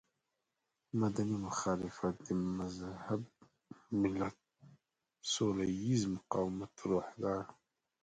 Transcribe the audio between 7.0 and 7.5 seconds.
دی.